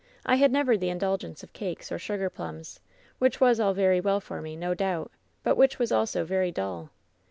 [0.25, 2.79] I had never the indulgence of cakes or sugar plums,
[3.19, 5.11] which was all very well for me, no doubt,
[5.43, 6.89] but which was also very dull.